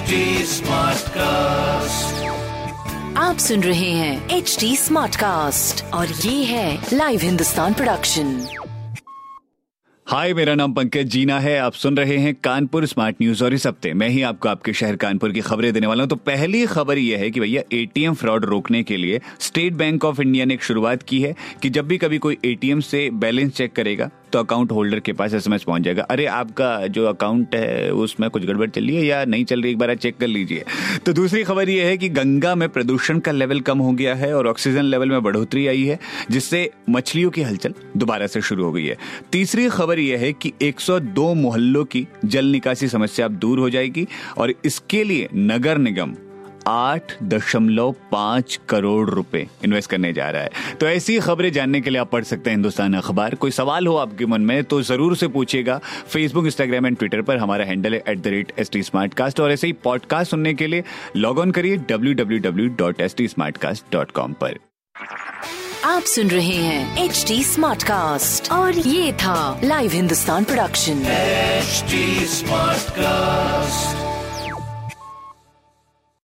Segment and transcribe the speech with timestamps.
[0.00, 0.18] HD
[0.48, 2.12] Smartcast.
[3.16, 8.46] आप सुन रहे हैं एच डी स्मार्ट कास्ट और ये है लाइव हिंदुस्तान प्रोडक्शन
[10.06, 13.66] हाय मेरा नाम पंकज जीना है। आप सुन रहे हैं कानपुर स्मार्ट न्यूज़ और इस
[13.66, 16.98] हफ़्ते मैं ही आपको आपके शहर कानपुर की खबरें देने वाला हूँ। तो पहली खबर
[16.98, 20.62] यह है कि भैया एटीएम फ्रॉड रोकने के लिए स्टेट बैंक ऑफ़ इंडिया ने एक
[20.62, 24.72] शुरुआत की है कि जब भी कभी कोई एटीएम से बैलेंस चेक करेगा तो अकाउंट
[24.72, 28.86] होल्डर के पास एसएमएस पहुँच जाएगा। अरे, आपका जो अकाउंट है, उसमें कुछ गड़बड़ चल
[28.86, 29.72] रही है या नहीं चल रही?
[29.72, 30.64] एक बार चेक कर लीजिए।
[31.06, 34.34] तो दूसरी खबर यह है कि गंगा में प्रदूषण का लेवल कम हो गया है
[34.34, 35.98] और ऑक्सीजन लेवल में बढ़ोतरी आई है,
[36.30, 38.96] जिससे मछलियों की हलचल दोबारा से शुरू हो गई है।
[39.32, 44.06] तीसरी खबर यह है कि 102 मोहल्लों की जल निकासी समस्या अब दूर हो जाएगी
[44.38, 46.14] और इसके लिए नगर निगम
[46.68, 51.90] आठ दशमलव पाँच करोड़ रुपए इन्वेस्ट करने जा रहा है। तो ऐसी खबरें जानने के
[51.90, 55.16] लिए आप पढ़ सकते हैं हिंदुस्तान अखबार। कोई सवाल हो आपके मन में तो ज़रूर
[55.16, 58.82] से पूछेगा फेसबुक इंस्टाग्राम एंड ट्विटर पर हमारा हैंडल है at the rate S T
[58.82, 60.84] smart cast और ऐसे ही पॉडकास्ट सुनने के लिए
[61.16, 64.58] लॉग ऑन करिए W W W dot S T smart cast dot com पर।
[65.84, 71.02] आप सुन रहे हैं एच टी स्मार्ट कास्ट और ये था live Hindustan production
[71.60, 72.02] HD
[72.36, 74.19] Smartcast.